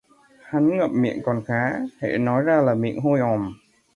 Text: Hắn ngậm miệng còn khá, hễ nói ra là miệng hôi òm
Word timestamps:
Hắn 0.45 0.77
ngậm 0.77 1.01
miệng 1.01 1.21
còn 1.25 1.43
khá, 1.47 1.77
hễ 2.01 2.17
nói 2.17 2.43
ra 2.43 2.61
là 2.61 2.73
miệng 2.75 2.99
hôi 3.01 3.19
òm 3.19 3.53